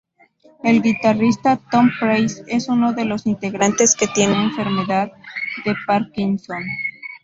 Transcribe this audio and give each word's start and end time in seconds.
El 0.63 0.81
guitarrista 0.81 1.57
Tom 1.69 1.91
Price 1.99 2.43
es 2.47 2.69
uno 2.69 2.91
de 2.93 3.05
los 3.05 3.27
integrantes 3.27 3.93
que 3.95 4.07
tiene 4.07 4.45
Enfermedad 4.45 5.11
de 5.63 5.75
Parkinson. 5.85 6.63